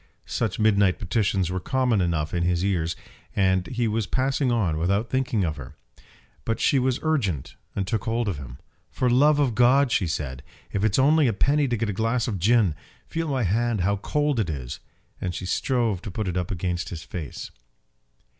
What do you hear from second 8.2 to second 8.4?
of